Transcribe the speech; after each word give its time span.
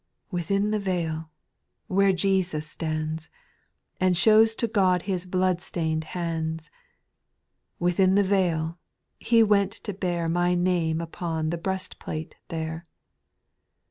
8. 0.29 0.33
Within 0.33 0.71
the 0.71 0.79
vail,— 0.79 1.29
where 1.87 2.11
Jesus 2.11 2.67
stands, 2.67 3.29
And 3.99 4.17
shows 4.17 4.55
to 4.55 4.67
God 4.67 5.03
His 5.03 5.27
blood 5.27 5.61
stained 5.61 6.05
hands 6.17 6.71
Within 7.77 8.15
the 8.15 8.23
vail,— 8.23 8.79
He 9.19 9.43
went 9.43 9.71
to 9.73 9.93
bear 9.93 10.27
My 10.27 10.55
name 10.55 11.01
upon 11.01 11.51
the 11.51 11.57
breast 11.59 11.99
plate 11.99 12.33
there. 12.47 12.83